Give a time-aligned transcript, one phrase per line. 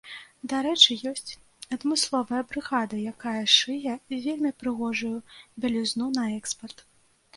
[0.51, 1.31] Дарэчы, ёсць
[1.75, 3.93] адмысловая брыгада, якая шые
[4.25, 5.15] вельмі прыгожую
[5.67, 6.77] бялізну на экспарт.